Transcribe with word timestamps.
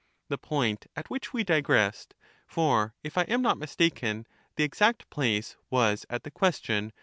The 0.29 0.37
point 0.39 0.87
at 0.95 1.11
which 1.11 1.31
we 1.31 1.43
digressed; 1.43 2.15
for, 2.47 2.95
if 3.03 3.19
I 3.19 3.23
am 3.25 3.43
not 3.43 3.59
mistaken, 3.59 4.25
the 4.55 4.63
exact 4.63 5.07
place 5.11 5.55
was 5.69 6.07
at 6.09 6.23
the 6.23 6.31
question. 6.31 6.91